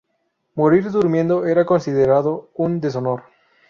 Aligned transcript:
Morir 0.55 0.89
durmiendo 0.95 1.45
era 1.45 1.63
considerado 1.67 2.49
un 2.55 2.81
deshonor. 2.81 3.21